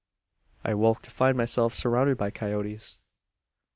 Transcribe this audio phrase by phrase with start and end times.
[0.65, 2.97] "I awoke to find myself surrounded by coyotes.